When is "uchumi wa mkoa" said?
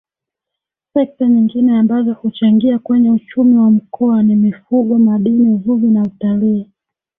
3.11-4.23